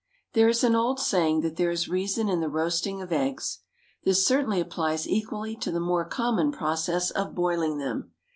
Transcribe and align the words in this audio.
There 0.33 0.49
is 0.49 0.63
an 0.63 0.73
old 0.73 0.99
saying 0.99 1.41
that 1.41 1.57
there 1.57 1.69
is 1.69 1.87
reason 1.87 2.27
in 2.27 2.39
the 2.41 2.49
roasting 2.49 3.03
of 3.03 3.11
eggs. 3.13 3.59
This 4.03 4.25
certainly 4.25 4.59
applies 4.59 5.07
equally 5.07 5.55
to 5.57 5.71
the 5.71 5.79
more 5.79 6.05
common 6.05 6.51
process 6.51 7.11
of 7.11 7.35
boiling 7.35 7.77
them. 7.77 8.11